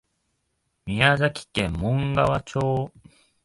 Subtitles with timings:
[0.87, 2.91] 宮崎県門川町